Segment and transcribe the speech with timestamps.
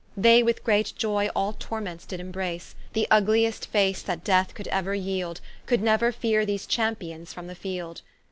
[0.17, 4.97] They with great joy all torments did imbrace: The vgli'st face that Death could euer
[4.99, 8.01] yeeld, Could neuer feare these Champions from the field.